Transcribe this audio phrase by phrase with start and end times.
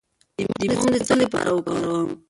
[0.59, 2.09] د موم د څه لپاره وکاروم؟